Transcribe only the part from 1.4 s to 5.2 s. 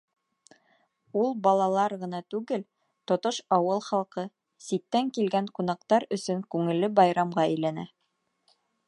балалар ғына түгел, тотош ауыл халҡы, ситтән